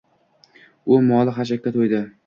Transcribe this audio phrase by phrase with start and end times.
[0.95, 2.07] U moli xashakka to‘ydi.